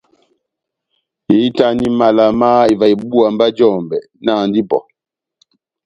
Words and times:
Ehitani 1.33 1.87
mala 1.99 2.25
má 2.39 2.49
ivaha 2.73 2.91
ibúwa 2.93 3.27
mba 3.33 3.45
jɔmbɛ, 3.57 3.97
nahandi 4.23 4.59
ipɔ! 4.63 4.79